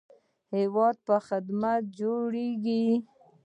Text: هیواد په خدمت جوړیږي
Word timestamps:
هیواد 0.55 0.95
په 1.07 1.15
خدمت 1.27 1.81
جوړیږي 1.99 2.85